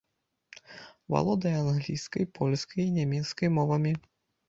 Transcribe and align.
Валодае 1.17 1.53
англійскай, 1.65 2.23
польскай 2.41 2.83
і 2.89 2.91
нямецкай 2.99 3.57
мовамі. 3.61 3.99